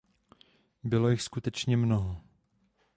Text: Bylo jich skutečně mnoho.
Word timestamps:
Bylo 0.83 1.09
jich 1.09 1.21
skutečně 1.21 1.77
mnoho. 1.77 2.21